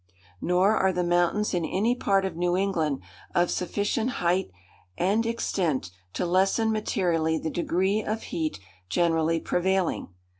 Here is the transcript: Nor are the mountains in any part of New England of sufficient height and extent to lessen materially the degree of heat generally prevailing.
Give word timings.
Nor 0.41 0.75
are 0.77 0.91
the 0.91 1.03
mountains 1.03 1.53
in 1.53 1.63
any 1.63 1.93
part 1.93 2.25
of 2.25 2.35
New 2.35 2.57
England 2.57 3.03
of 3.35 3.51
sufficient 3.51 4.09
height 4.17 4.49
and 4.97 5.27
extent 5.27 5.91
to 6.13 6.25
lessen 6.25 6.71
materially 6.71 7.37
the 7.37 7.51
degree 7.51 8.01
of 8.03 8.23
heat 8.23 8.59
generally 8.89 9.39
prevailing. 9.39 10.07